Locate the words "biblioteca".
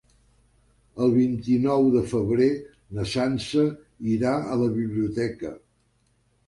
4.81-5.55